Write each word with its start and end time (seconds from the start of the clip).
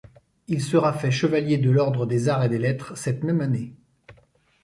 Il 0.47 0.63
sera 0.63 0.93
fait 0.93 1.11
Chevalier 1.11 1.59
de 1.59 1.69
l'ordre 1.69 2.07
des 2.07 2.27
Arts 2.27 2.43
et 2.45 2.49
des 2.49 2.57
Lettres 2.57 2.97
cette 2.97 3.23
même 3.23 3.39
année. 3.39 3.75